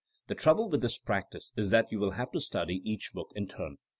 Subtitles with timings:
[0.25, 3.47] The trouble with this practice is that you will have to study each book in
[3.47, 3.77] turn.